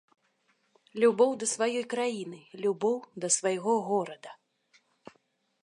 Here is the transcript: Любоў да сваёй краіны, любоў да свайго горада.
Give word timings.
Любоў 1.01 1.31
да 1.43 1.49
сваёй 1.53 1.83
краіны, 1.93 2.39
любоў 2.63 2.97
да 3.25 3.31
свайго 3.37 3.73
горада. 3.91 4.31